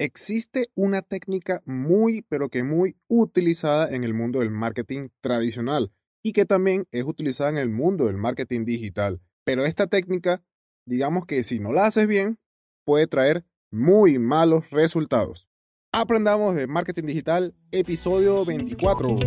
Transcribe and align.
Existe 0.00 0.70
una 0.74 1.02
técnica 1.02 1.62
muy, 1.66 2.22
pero 2.22 2.48
que 2.48 2.64
muy 2.64 2.96
utilizada 3.06 3.94
en 3.94 4.02
el 4.02 4.14
mundo 4.14 4.40
del 4.40 4.50
marketing 4.50 5.10
tradicional 5.20 5.92
y 6.22 6.32
que 6.32 6.46
también 6.46 6.86
es 6.90 7.04
utilizada 7.04 7.50
en 7.50 7.58
el 7.58 7.68
mundo 7.68 8.06
del 8.06 8.16
marketing 8.16 8.64
digital. 8.64 9.20
Pero 9.44 9.66
esta 9.66 9.88
técnica, 9.88 10.42
digamos 10.86 11.26
que 11.26 11.44
si 11.44 11.60
no 11.60 11.74
la 11.74 11.84
haces 11.84 12.06
bien, 12.06 12.38
puede 12.86 13.06
traer 13.08 13.44
muy 13.70 14.18
malos 14.18 14.70
resultados. 14.70 15.50
Aprendamos 15.92 16.54
de 16.54 16.66
marketing 16.66 17.04
digital, 17.04 17.54
episodio 17.70 18.46
24. 18.46 19.18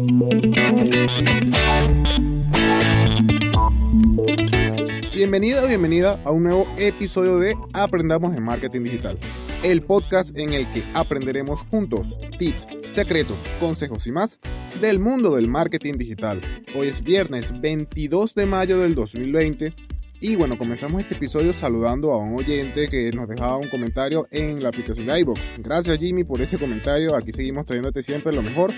Bienvenido 5.13 5.63
o 5.63 5.67
bienvenida 5.67 6.19
a 6.25 6.31
un 6.31 6.41
nuevo 6.41 6.65
episodio 6.79 7.37
de 7.37 7.53
Aprendamos 7.73 8.33
de 8.33 8.41
Marketing 8.41 8.81
Digital, 8.81 9.19
el 9.64 9.82
podcast 9.82 10.38
en 10.38 10.52
el 10.52 10.70
que 10.73 10.84
aprenderemos 10.93 11.61
juntos 11.61 12.18
tips, 12.38 12.67
secretos, 12.90 13.41
consejos 13.62 14.05
y 14.08 14.12
más 14.12 14.40
del 14.81 14.99
mundo 14.99 15.35
del 15.35 15.48
marketing 15.48 15.94
digital. 15.94 16.41
Hoy 16.76 16.90
es 16.90 17.02
viernes 17.02 17.54
22 17.62 18.35
de 18.35 18.45
mayo 18.45 18.80
del 18.80 18.94
2020 18.94 19.73
y 20.20 20.35
bueno, 20.35 20.57
comenzamos 20.57 21.02
este 21.02 21.16
episodio 21.16 21.54
saludando 21.54 22.12
a 22.12 22.18
un 22.18 22.35
oyente 22.35 22.90
que 22.90 23.12
nos 23.12 23.30
dejaba 23.30 23.57
un 23.57 23.70
comentario 23.70 24.27
en 24.31 24.62
la 24.62 24.68
aplicación 24.70 25.07
de 25.07 25.20
iBox. 25.21 25.40
Gracias 25.59 25.98
Jimmy 25.98 26.26
por 26.26 26.41
ese 26.41 26.57
comentario. 26.57 27.16
Aquí 27.16 27.32
seguimos 27.32 27.66
trayéndote 27.66 28.04
siempre 28.04 28.34
lo 28.34 28.41
mejor 28.41 28.73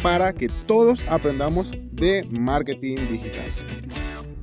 para 0.00 0.32
que 0.32 0.48
todos 0.66 1.02
aprendamos 1.08 1.72
de 1.90 2.24
marketing 2.30 3.08
digital. 3.10 3.52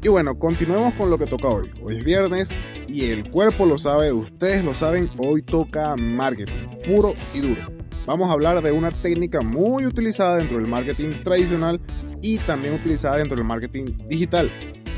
Y 0.03 0.09
bueno, 0.09 0.37
continuemos 0.37 0.93
con 0.95 1.09
lo 1.09 1.17
que 1.17 1.27
toca 1.27 1.47
hoy. 1.47 1.71
Hoy 1.81 1.97
es 1.97 2.03
viernes 2.03 2.49
y 2.87 3.11
el 3.11 3.29
cuerpo 3.29 3.65
lo 3.65 3.77
sabe, 3.77 4.11
ustedes 4.11 4.63
lo 4.63 4.73
saben, 4.73 5.09
hoy 5.17 5.41
toca 5.41 5.95
marketing, 5.95 6.67
puro 6.85 7.13
y 7.33 7.41
duro. 7.41 7.61
Vamos 8.05 8.29
a 8.29 8.33
hablar 8.33 8.61
de 8.61 8.71
una 8.71 8.91
técnica 9.01 9.41
muy 9.41 9.85
utilizada 9.85 10.37
dentro 10.37 10.57
del 10.57 10.67
marketing 10.67 11.23
tradicional 11.23 11.81
y 12.21 12.37
también 12.39 12.73
utilizada 12.73 13.17
dentro 13.17 13.35
del 13.35 13.45
marketing 13.45 13.97
digital. 14.07 14.49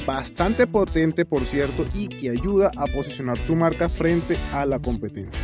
Bastante 0.05 0.67
potente, 0.67 1.25
por 1.25 1.45
cierto, 1.45 1.87
y 1.93 2.07
que 2.07 2.29
ayuda 2.29 2.71
a 2.77 2.85
posicionar 2.85 3.37
tu 3.47 3.55
marca 3.55 3.89
frente 3.89 4.37
a 4.53 4.65
la 4.65 4.79
competencia. 4.79 5.41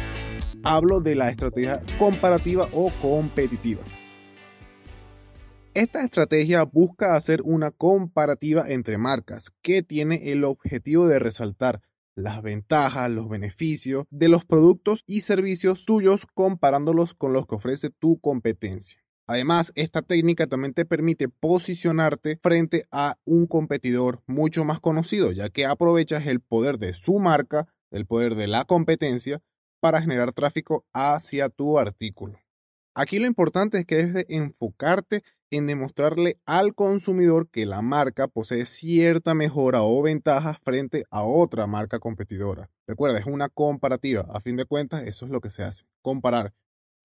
Hablo 0.63 1.01
de 1.01 1.15
la 1.15 1.29
estrategia 1.29 1.81
comparativa 1.99 2.69
o 2.71 2.91
competitiva. 3.01 3.81
Esta 5.73 6.03
estrategia 6.03 6.63
busca 6.63 7.15
hacer 7.15 7.41
una 7.43 7.69
comparativa 7.69 8.63
entre 8.67 8.97
marcas 8.97 9.51
que 9.61 9.83
tiene 9.83 10.31
el 10.31 10.43
objetivo 10.43 11.07
de 11.07 11.19
resaltar 11.19 11.81
las 12.15 12.41
ventajas, 12.41 13.11
los 13.11 13.29
beneficios 13.29 14.05
de 14.09 14.29
los 14.29 14.45
productos 14.45 15.03
y 15.05 15.21
servicios 15.21 15.85
tuyos 15.85 16.25
comparándolos 16.33 17.13
con 17.13 17.33
los 17.33 17.45
que 17.45 17.55
ofrece 17.55 17.89
tu 17.89 18.19
competencia. 18.19 19.01
Además, 19.27 19.71
esta 19.75 20.01
técnica 20.01 20.47
también 20.47 20.73
te 20.73 20.85
permite 20.85 21.27
posicionarte 21.29 22.37
frente 22.41 22.87
a 22.91 23.17
un 23.25 23.47
competidor 23.47 24.21
mucho 24.27 24.65
más 24.65 24.79
conocido, 24.79 25.31
ya 25.31 25.49
que 25.49 25.65
aprovechas 25.65 26.27
el 26.27 26.41
poder 26.41 26.77
de 26.77 26.93
su 26.93 27.19
marca, 27.19 27.67
el 27.91 28.05
poder 28.05 28.35
de 28.35 28.47
la 28.47 28.65
competencia, 28.65 29.41
para 29.79 30.01
generar 30.01 30.31
tráfico 30.31 30.85
hacia 30.93 31.49
tu 31.49 31.79
artículo. 31.79 32.39
Aquí 32.93 33.19
lo 33.19 33.25
importante 33.25 33.79
es 33.79 33.85
que 33.85 33.95
debes 33.95 34.13
de 34.13 34.25
enfocarte 34.29 35.23
en 35.55 35.67
demostrarle 35.67 36.39
al 36.45 36.75
consumidor 36.75 37.49
que 37.49 37.65
la 37.65 37.81
marca 37.81 38.27
posee 38.27 38.65
cierta 38.65 39.33
mejora 39.33 39.83
o 39.83 40.01
ventaja 40.01 40.59
frente 40.63 41.05
a 41.09 41.23
otra 41.23 41.67
marca 41.67 41.99
competidora. 41.99 42.69
Recuerda, 42.87 43.19
es 43.19 43.25
una 43.25 43.49
comparativa. 43.49 44.25
A 44.29 44.41
fin 44.41 44.55
de 44.55 44.65
cuentas, 44.65 45.03
eso 45.05 45.25
es 45.25 45.31
lo 45.31 45.41
que 45.41 45.49
se 45.49 45.63
hace. 45.63 45.85
Comparar 46.01 46.53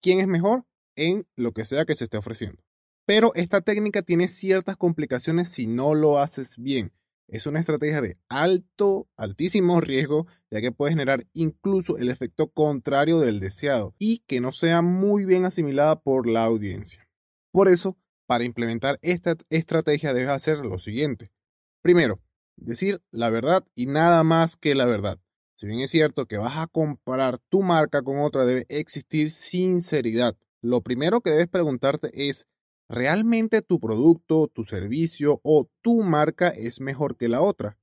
quién 0.01 0.19
es 0.19 0.27
mejor 0.27 0.65
en 0.95 1.25
lo 1.35 1.51
que 1.51 1.65
sea 1.65 1.85
que 1.85 1.95
se 1.95 2.05
esté 2.05 2.17
ofreciendo. 2.17 2.61
Pero 3.05 3.31
esta 3.35 3.61
técnica 3.61 4.01
tiene 4.01 4.27
ciertas 4.27 4.77
complicaciones 4.77 5.49
si 5.49 5.67
no 5.67 5.95
lo 5.95 6.19
haces 6.19 6.57
bien. 6.57 6.91
Es 7.27 7.47
una 7.47 7.61
estrategia 7.61 8.01
de 8.01 8.17
alto, 8.27 9.07
altísimo 9.15 9.79
riesgo, 9.79 10.27
ya 10.51 10.59
que 10.59 10.73
puede 10.73 10.91
generar 10.91 11.25
incluso 11.33 11.97
el 11.97 12.09
efecto 12.09 12.49
contrario 12.49 13.19
del 13.19 13.39
deseado 13.39 13.95
y 13.99 14.19
que 14.27 14.41
no 14.41 14.51
sea 14.51 14.81
muy 14.81 15.23
bien 15.23 15.45
asimilada 15.45 16.01
por 16.01 16.27
la 16.27 16.43
audiencia. 16.43 17.07
Por 17.53 17.69
eso, 17.69 17.97
para 18.31 18.45
implementar 18.45 18.97
esta 19.01 19.35
estrategia 19.49 20.13
debes 20.13 20.31
hacer 20.31 20.59
lo 20.59 20.79
siguiente. 20.79 21.33
Primero, 21.81 22.21
decir 22.55 23.01
la 23.11 23.29
verdad 23.29 23.65
y 23.75 23.87
nada 23.87 24.23
más 24.23 24.55
que 24.55 24.73
la 24.73 24.85
verdad. 24.85 25.19
Si 25.57 25.67
bien 25.67 25.81
es 25.81 25.91
cierto 25.91 26.27
que 26.27 26.37
vas 26.37 26.57
a 26.57 26.67
comparar 26.67 27.39
tu 27.49 27.61
marca 27.61 28.03
con 28.03 28.19
otra, 28.19 28.45
debe 28.45 28.65
existir 28.69 29.31
sinceridad. 29.31 30.37
Lo 30.61 30.79
primero 30.79 31.19
que 31.19 31.31
debes 31.31 31.49
preguntarte 31.49 32.09
es, 32.29 32.47
¿realmente 32.87 33.61
tu 33.61 33.81
producto, 33.81 34.47
tu 34.47 34.63
servicio 34.63 35.41
o 35.43 35.69
tu 35.81 36.01
marca 36.01 36.47
es 36.47 36.79
mejor 36.79 37.17
que 37.17 37.27
la 37.27 37.41
otra? 37.41 37.77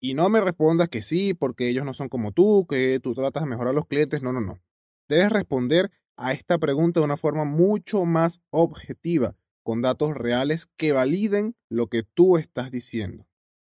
Y 0.00 0.14
no 0.14 0.30
me 0.30 0.40
respondas 0.40 0.88
que 0.88 1.02
sí, 1.02 1.34
porque 1.34 1.68
ellos 1.68 1.84
no 1.84 1.92
son 1.92 2.08
como 2.08 2.32
tú, 2.32 2.66
que 2.66 2.98
tú 2.98 3.12
tratas 3.12 3.42
de 3.42 3.50
mejorar 3.50 3.72
a 3.72 3.76
los 3.76 3.88
clientes. 3.88 4.22
No, 4.22 4.32
no, 4.32 4.40
no. 4.40 4.58
Debes 5.06 5.28
responder 5.28 5.90
a 6.16 6.32
esta 6.32 6.56
pregunta 6.56 7.00
de 7.00 7.04
una 7.04 7.18
forma 7.18 7.44
mucho 7.44 8.06
más 8.06 8.40
objetiva 8.48 9.36
con 9.62 9.82
datos 9.82 10.14
reales 10.14 10.66
que 10.76 10.92
validen 10.92 11.56
lo 11.68 11.86
que 11.88 12.02
tú 12.02 12.36
estás 12.36 12.70
diciendo. 12.70 13.26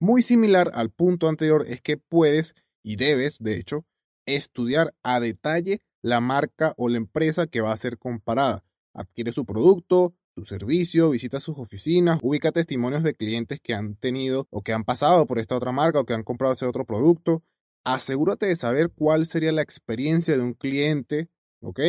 Muy 0.00 0.22
similar 0.22 0.70
al 0.74 0.90
punto 0.90 1.28
anterior 1.28 1.64
es 1.68 1.80
que 1.80 1.96
puedes 1.96 2.54
y 2.82 2.96
debes, 2.96 3.38
de 3.38 3.56
hecho, 3.56 3.86
estudiar 4.26 4.94
a 5.02 5.20
detalle 5.20 5.80
la 6.02 6.20
marca 6.20 6.74
o 6.76 6.88
la 6.88 6.98
empresa 6.98 7.46
que 7.46 7.60
va 7.60 7.72
a 7.72 7.76
ser 7.76 7.98
comparada. 7.98 8.64
Adquiere 8.92 9.32
su 9.32 9.46
producto, 9.46 10.14
su 10.36 10.44
servicio, 10.44 11.10
visita 11.10 11.40
sus 11.40 11.58
oficinas, 11.58 12.18
ubica 12.22 12.52
testimonios 12.52 13.02
de 13.02 13.14
clientes 13.14 13.60
que 13.62 13.72
han 13.72 13.96
tenido 13.96 14.46
o 14.50 14.62
que 14.62 14.72
han 14.72 14.84
pasado 14.84 15.26
por 15.26 15.38
esta 15.38 15.56
otra 15.56 15.72
marca 15.72 16.00
o 16.00 16.04
que 16.04 16.12
han 16.12 16.24
comprado 16.24 16.52
ese 16.52 16.66
otro 16.66 16.84
producto. 16.84 17.42
Asegúrate 17.84 18.46
de 18.46 18.56
saber 18.56 18.90
cuál 18.90 19.26
sería 19.26 19.52
la 19.52 19.62
experiencia 19.62 20.36
de 20.36 20.42
un 20.42 20.54
cliente, 20.54 21.28
¿ok? 21.60 21.80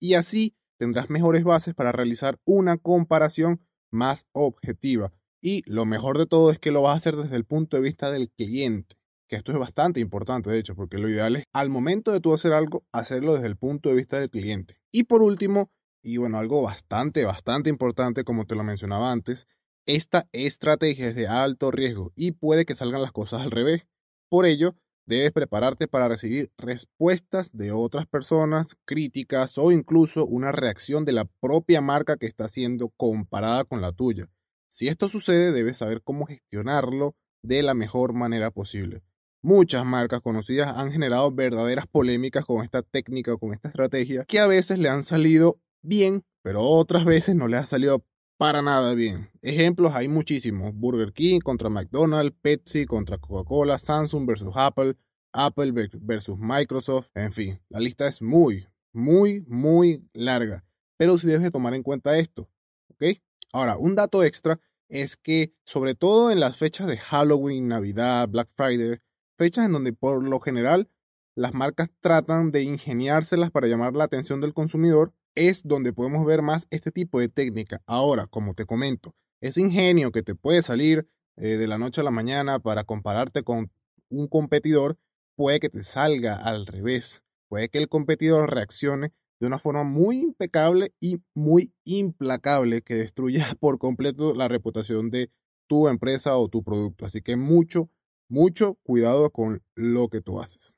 Y 0.00 0.14
así 0.14 0.56
tendrás 0.78 1.10
mejores 1.10 1.44
bases 1.44 1.74
para 1.74 1.92
realizar 1.92 2.38
una 2.44 2.76
comparación 2.76 3.60
más 3.90 4.26
objetiva. 4.32 5.12
Y 5.40 5.62
lo 5.66 5.84
mejor 5.84 6.18
de 6.18 6.26
todo 6.26 6.50
es 6.50 6.58
que 6.58 6.70
lo 6.70 6.82
vas 6.82 6.94
a 6.94 6.98
hacer 6.98 7.16
desde 7.16 7.36
el 7.36 7.44
punto 7.44 7.76
de 7.76 7.82
vista 7.82 8.10
del 8.10 8.30
cliente, 8.30 8.96
que 9.28 9.36
esto 9.36 9.52
es 9.52 9.58
bastante 9.58 10.00
importante, 10.00 10.50
de 10.50 10.58
hecho, 10.58 10.74
porque 10.74 10.98
lo 10.98 11.08
ideal 11.08 11.36
es 11.36 11.44
al 11.52 11.70
momento 11.70 12.12
de 12.12 12.20
tú 12.20 12.34
hacer 12.34 12.52
algo, 12.52 12.84
hacerlo 12.92 13.34
desde 13.34 13.48
el 13.48 13.56
punto 13.56 13.88
de 13.88 13.96
vista 13.96 14.18
del 14.18 14.30
cliente. 14.30 14.78
Y 14.90 15.04
por 15.04 15.22
último, 15.22 15.70
y 16.02 16.16
bueno, 16.16 16.38
algo 16.38 16.62
bastante, 16.62 17.24
bastante 17.24 17.70
importante, 17.70 18.24
como 18.24 18.46
te 18.46 18.54
lo 18.54 18.64
mencionaba 18.64 19.12
antes, 19.12 19.46
esta 19.86 20.28
estrategia 20.32 21.08
es 21.08 21.14
de 21.14 21.28
alto 21.28 21.70
riesgo 21.70 22.12
y 22.16 22.32
puede 22.32 22.64
que 22.64 22.74
salgan 22.74 23.02
las 23.02 23.12
cosas 23.12 23.42
al 23.42 23.52
revés. 23.52 23.86
Por 24.28 24.46
ello, 24.46 24.74
Debes 25.06 25.30
prepararte 25.30 25.86
para 25.86 26.08
recibir 26.08 26.50
respuestas 26.58 27.56
de 27.56 27.70
otras 27.70 28.08
personas, 28.08 28.76
críticas 28.84 29.56
o 29.56 29.70
incluso 29.70 30.26
una 30.26 30.50
reacción 30.50 31.04
de 31.04 31.12
la 31.12 31.26
propia 31.26 31.80
marca 31.80 32.16
que 32.16 32.26
está 32.26 32.48
siendo 32.48 32.88
comparada 32.88 33.62
con 33.62 33.80
la 33.80 33.92
tuya. 33.92 34.28
Si 34.68 34.88
esto 34.88 35.08
sucede, 35.08 35.52
debes 35.52 35.76
saber 35.76 36.02
cómo 36.02 36.26
gestionarlo 36.26 37.14
de 37.42 37.62
la 37.62 37.74
mejor 37.74 38.14
manera 38.14 38.50
posible. 38.50 39.04
Muchas 39.42 39.84
marcas 39.84 40.22
conocidas 40.22 40.72
han 40.76 40.90
generado 40.90 41.30
verdaderas 41.30 41.86
polémicas 41.86 42.44
con 42.44 42.64
esta 42.64 42.82
técnica 42.82 43.32
o 43.32 43.38
con 43.38 43.54
esta 43.54 43.68
estrategia 43.68 44.24
que 44.24 44.40
a 44.40 44.48
veces 44.48 44.80
le 44.80 44.88
han 44.88 45.04
salido 45.04 45.60
bien, 45.82 46.24
pero 46.42 46.62
otras 46.62 47.04
veces 47.04 47.36
no 47.36 47.46
le 47.46 47.58
ha 47.58 47.64
salido 47.64 48.04
para 48.36 48.62
nada 48.62 48.94
bien. 48.94 49.30
Ejemplos 49.42 49.92
hay 49.94 50.08
muchísimos. 50.08 50.74
Burger 50.74 51.12
King 51.12 51.40
contra 51.40 51.68
McDonald's, 51.68 52.36
Pepsi 52.40 52.86
contra 52.86 53.18
Coca-Cola, 53.18 53.78
Samsung 53.78 54.26
versus 54.26 54.54
Apple, 54.56 54.96
Apple 55.32 55.90
versus 56.00 56.38
Microsoft, 56.38 57.08
en 57.14 57.32
fin, 57.32 57.60
la 57.68 57.78
lista 57.78 58.08
es 58.08 58.22
muy, 58.22 58.66
muy, 58.92 59.44
muy 59.46 60.08
larga. 60.14 60.64
Pero 60.96 61.18
sí 61.18 61.26
debes 61.26 61.52
tomar 61.52 61.74
en 61.74 61.82
cuenta 61.82 62.18
esto, 62.18 62.48
¿ok? 62.88 63.18
Ahora, 63.52 63.76
un 63.76 63.94
dato 63.94 64.24
extra 64.24 64.58
es 64.88 65.16
que, 65.16 65.54
sobre 65.64 65.94
todo 65.94 66.30
en 66.30 66.40
las 66.40 66.56
fechas 66.56 66.86
de 66.86 66.96
Halloween, 66.96 67.68
Navidad, 67.68 68.28
Black 68.28 68.48
Friday, 68.56 68.98
fechas 69.36 69.66
en 69.66 69.72
donde 69.72 69.92
por 69.92 70.26
lo 70.26 70.40
general 70.40 70.88
las 71.34 71.52
marcas 71.52 71.90
tratan 72.00 72.50
de 72.50 72.62
ingeniárselas 72.62 73.50
para 73.50 73.66
llamar 73.66 73.94
la 73.94 74.04
atención 74.04 74.40
del 74.40 74.54
consumidor, 74.54 75.12
es 75.36 75.62
donde 75.62 75.92
podemos 75.92 76.26
ver 76.26 76.42
más 76.42 76.66
este 76.70 76.90
tipo 76.90 77.20
de 77.20 77.28
técnica. 77.28 77.82
Ahora, 77.86 78.26
como 78.26 78.54
te 78.54 78.66
comento, 78.66 79.14
ese 79.40 79.60
ingenio 79.60 80.10
que 80.10 80.22
te 80.22 80.34
puede 80.34 80.62
salir 80.62 81.08
eh, 81.36 81.56
de 81.56 81.66
la 81.68 81.78
noche 81.78 82.00
a 82.00 82.04
la 82.04 82.10
mañana 82.10 82.58
para 82.58 82.84
compararte 82.84 83.44
con 83.44 83.70
un 84.08 84.26
competidor, 84.26 84.98
puede 85.36 85.60
que 85.60 85.68
te 85.68 85.82
salga 85.84 86.34
al 86.36 86.66
revés. 86.66 87.22
Puede 87.48 87.68
que 87.68 87.78
el 87.78 87.88
competidor 87.88 88.52
reaccione 88.52 89.12
de 89.38 89.46
una 89.46 89.58
forma 89.58 89.84
muy 89.84 90.18
impecable 90.18 90.94
y 90.98 91.22
muy 91.34 91.74
implacable 91.84 92.82
que 92.82 92.94
destruya 92.94 93.44
por 93.60 93.78
completo 93.78 94.34
la 94.34 94.48
reputación 94.48 95.10
de 95.10 95.30
tu 95.68 95.88
empresa 95.88 96.36
o 96.36 96.48
tu 96.48 96.62
producto. 96.62 97.04
Así 97.04 97.20
que 97.20 97.36
mucho, 97.36 97.90
mucho 98.28 98.76
cuidado 98.82 99.30
con 99.30 99.62
lo 99.74 100.08
que 100.08 100.22
tú 100.22 100.40
haces. 100.40 100.76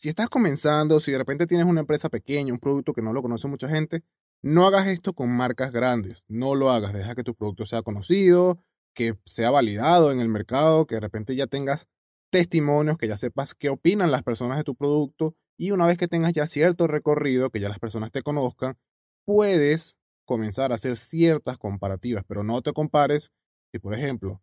Si 0.00 0.08
estás 0.08 0.30
comenzando, 0.30 0.98
si 0.98 1.12
de 1.12 1.18
repente 1.18 1.46
tienes 1.46 1.66
una 1.66 1.80
empresa 1.80 2.08
pequeña, 2.08 2.54
un 2.54 2.58
producto 2.58 2.94
que 2.94 3.02
no 3.02 3.12
lo 3.12 3.20
conoce 3.20 3.48
mucha 3.48 3.68
gente, 3.68 4.02
no 4.40 4.66
hagas 4.66 4.86
esto 4.86 5.12
con 5.12 5.28
marcas 5.28 5.72
grandes. 5.72 6.24
No 6.26 6.54
lo 6.54 6.70
hagas. 6.70 6.94
Deja 6.94 7.14
que 7.14 7.22
tu 7.22 7.34
producto 7.34 7.66
sea 7.66 7.82
conocido, 7.82 8.64
que 8.94 9.18
sea 9.26 9.50
validado 9.50 10.10
en 10.10 10.20
el 10.20 10.30
mercado, 10.30 10.86
que 10.86 10.94
de 10.94 11.02
repente 11.02 11.36
ya 11.36 11.46
tengas 11.46 11.86
testimonios, 12.30 12.96
que 12.96 13.08
ya 13.08 13.18
sepas 13.18 13.54
qué 13.54 13.68
opinan 13.68 14.10
las 14.10 14.22
personas 14.22 14.56
de 14.56 14.64
tu 14.64 14.74
producto 14.74 15.36
y 15.58 15.72
una 15.72 15.86
vez 15.86 15.98
que 15.98 16.08
tengas 16.08 16.32
ya 16.32 16.46
cierto 16.46 16.86
recorrido, 16.86 17.50
que 17.50 17.60
ya 17.60 17.68
las 17.68 17.78
personas 17.78 18.10
te 18.10 18.22
conozcan, 18.22 18.78
puedes 19.26 19.98
comenzar 20.24 20.72
a 20.72 20.76
hacer 20.76 20.96
ciertas 20.96 21.58
comparativas, 21.58 22.24
pero 22.26 22.42
no 22.42 22.62
te 22.62 22.72
compares 22.72 23.32
si, 23.70 23.78
por 23.78 23.92
ejemplo, 23.92 24.40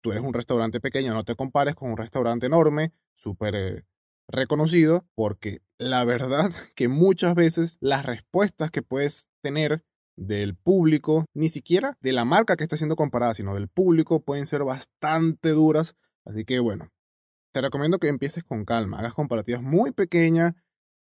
tú 0.00 0.12
eres 0.12 0.24
un 0.24 0.32
restaurante 0.32 0.80
pequeño, 0.80 1.12
no 1.12 1.24
te 1.24 1.34
compares 1.34 1.74
con 1.74 1.90
un 1.90 1.98
restaurante 1.98 2.46
enorme, 2.46 2.94
súper 3.12 3.54
eh, 3.54 3.84
reconocido, 4.28 5.06
porque 5.14 5.62
la 5.78 6.04
verdad 6.04 6.52
que 6.76 6.88
muchas 6.88 7.34
veces 7.34 7.78
las 7.80 8.04
respuestas 8.04 8.70
que 8.70 8.82
puedes 8.82 9.28
tener 9.42 9.84
del 10.16 10.56
público, 10.56 11.26
ni 11.34 11.48
siquiera 11.48 11.96
de 12.00 12.12
la 12.12 12.24
marca 12.24 12.56
que 12.56 12.64
está 12.64 12.76
siendo 12.76 12.96
comparada, 12.96 13.34
sino 13.34 13.54
del 13.54 13.68
público, 13.68 14.24
pueden 14.24 14.46
ser 14.46 14.64
bastante 14.64 15.50
duras. 15.50 15.96
Así 16.24 16.44
que 16.44 16.58
bueno, 16.58 16.90
te 17.52 17.60
recomiendo 17.60 17.98
que 17.98 18.08
empieces 18.08 18.44
con 18.44 18.64
calma, 18.64 18.98
hagas 18.98 19.14
comparativas 19.14 19.62
muy 19.62 19.92
pequeñas 19.92 20.54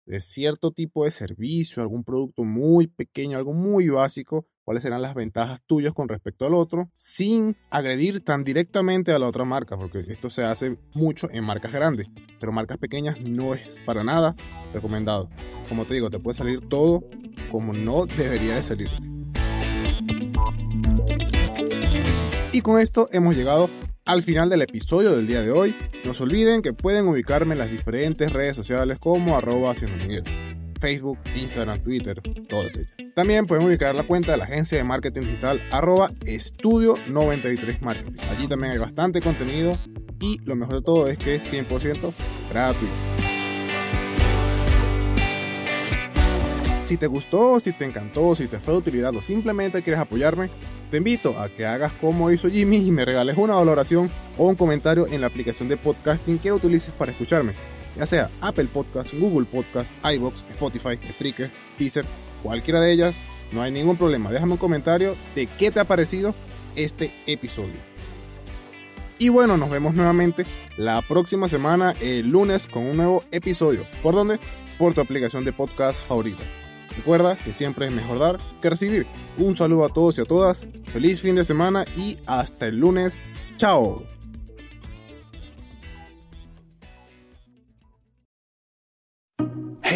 de 0.07 0.21
cierto 0.21 0.73
tipo 0.73 1.05
de 1.05 1.11
servicio, 1.11 1.83
algún 1.83 2.05
producto 2.05 2.45
muy 2.45 2.87
pequeño, 2.87 3.37
algo 3.37 3.53
muy 3.53 3.89
básico, 3.89 4.47
cuáles 4.71 4.85
serán 4.85 5.03
las 5.03 5.17
ventajas 5.17 5.61
tuyas 5.67 5.93
con 5.93 6.09
respecto 6.09 6.47
al 6.47 6.55
otro, 6.55 6.93
sin 6.95 7.57
agredir 7.71 8.21
tan 8.21 8.45
directamente 8.45 9.13
a 9.13 9.19
la 9.19 9.27
otra 9.27 9.45
marca, 9.45 9.77
porque 9.77 10.05
esto 10.07 10.31
se 10.31 10.45
hace 10.45 10.79
mucho 10.95 11.29
en 11.33 11.43
marcas 11.43 11.73
grandes, 11.73 12.07
pero 12.39 12.53
marcas 12.53 12.79
pequeñas 12.79 13.21
no 13.21 13.55
es 13.55 13.81
para 13.85 14.05
nada 14.05 14.37
recomendado. 14.73 15.29
Como 15.69 15.87
te 15.87 15.95
digo, 15.95 16.09
te 16.09 16.21
puede 16.21 16.39
salir 16.39 16.69
todo 16.69 17.03
como 17.51 17.73
no 17.73 18.07
debería 18.07 18.55
de 18.55 18.63
salirte. 18.63 18.97
Y 22.53 22.61
con 22.61 22.81
esto 22.81 23.09
hemos 23.11 23.35
llegado 23.35 23.69
al 24.05 24.23
final 24.23 24.51
del 24.51 24.63
episodio 24.63 25.17
del 25.17 25.27
día 25.27 25.41
de 25.41 25.51
hoy. 25.51 25.75
No 26.05 26.15
se 26.15 26.23
olviden 26.23 26.63
que 26.63 26.73
pueden 26.73 27.09
ubicarme 27.09 27.55
en 27.55 27.59
las 27.59 27.73
diferentes 27.73 28.33
redes 28.33 28.55
sociales 28.55 29.01
como 29.01 29.37
arroba 29.37 29.75
Miguel. 29.99 30.50
Facebook, 30.81 31.19
Instagram, 31.35 31.83
Twitter, 31.83 32.21
todas 32.49 32.77
ellas. 32.77 32.91
También 33.15 33.47
pueden 33.47 33.67
ubicar 33.67 33.95
la 33.95 34.05
cuenta 34.07 34.33
de 34.33 34.39
la 34.39 34.45
agencia 34.45 34.79
de 34.79 34.85
marketing 34.85 35.23
digital 35.23 35.61
arroba 35.71 36.13
estudio 36.25 36.95
93 37.09 37.83
marketing. 37.83 38.19
Allí 38.31 38.49
también 38.49 38.73
hay 38.73 38.79
bastante 38.79 39.21
contenido 39.21 39.79
y 40.21 40.39
lo 40.45 40.57
mejor 40.57 40.77
de 40.77 40.83
todo 40.83 41.09
es 41.09 41.19
que 41.19 41.37
es 41.37 41.53
100% 41.53 42.13
gratuito. 42.51 42.95
Si 46.85 46.97
te 46.97 47.07
gustó, 47.07 47.61
si 47.61 47.73
te 47.73 47.85
encantó, 47.85 48.35
si 48.35 48.49
te 48.49 48.59
fue 48.59 48.75
de 48.75 48.79
utilidad 48.79 49.15
o 49.15 49.23
simplemente 49.23 49.81
quieres 49.81 50.01
apoyarme, 50.01 50.51
te 50.91 50.97
invito 50.97 51.39
a 51.39 51.49
que 51.49 51.65
hagas 51.65 51.93
como 51.93 52.33
hizo 52.33 52.51
Jimmy 52.51 52.79
y 52.79 52.91
me 52.91 53.05
regales 53.05 53.37
una 53.37 53.55
valoración 53.55 54.11
o 54.37 54.49
un 54.49 54.57
comentario 54.57 55.07
en 55.07 55.21
la 55.21 55.29
aplicación 55.29 55.69
de 55.69 55.77
podcasting 55.77 56.41
que 56.41 56.51
utilices 56.51 56.93
para 56.93 57.13
escucharme, 57.13 57.53
ya 57.97 58.07
sea 58.07 58.31
Apple 58.41 58.69
Podcasts, 58.73 59.13
Google 59.19 59.47
Podcasts, 59.47 59.93
iBox, 60.15 60.45
Spotify, 60.51 60.99
Spreaker, 61.13 61.51
Teaser, 61.79 62.05
cualquiera 62.43 62.81
de 62.81 62.93
ellas, 62.93 63.21
no 63.53 63.63
hay 63.63 63.71
ningún 63.71 63.97
problema. 63.97 64.31
Déjame 64.31 64.53
un 64.53 64.59
comentario 64.59 65.17
de 65.35 65.47
qué 65.47 65.71
te 65.71 65.81
ha 65.81 65.85
parecido 65.85 66.35
este 66.77 67.13
episodio. 67.27 67.91
Y 69.19 69.29
bueno, 69.29 69.57
nos 69.57 69.69
vemos 69.69 69.95
nuevamente 69.95 70.47
la 70.79 71.03
próxima 71.03 71.47
semana, 71.47 71.95
el 72.01 72.31
lunes, 72.31 72.67
con 72.67 72.85
un 72.85 72.97
nuevo 72.97 73.25
episodio. 73.31 73.85
¿Por 74.03 74.15
dónde? 74.15 74.41
Por 74.79 74.95
tu 74.95 75.03
aplicación 75.03 75.45
de 75.45 75.53
podcast 75.53 76.07
favorita. 76.07 76.43
Recuerda 76.97 77.37
que 77.37 77.53
siempre 77.53 77.87
es 77.87 77.93
mejor 77.93 78.19
dar 78.19 78.39
que 78.61 78.71
recibir. 78.71 79.07
Un 79.37 79.57
saludo 79.57 79.85
a 79.85 79.91
todos 79.91 80.19
y 80.19 80.23
a 80.23 80.25
todas. 80.25 80.67
Feliz 80.93 81.21
fin 81.21 81.35
de 81.35 81.45
semana 81.45 81.85
y 81.97 82.19
hasta 82.27 82.67
el 82.67 82.79
lunes. 82.79 83.53
Chao. 83.57 84.20